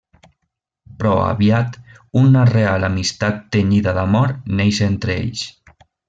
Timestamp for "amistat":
2.89-3.41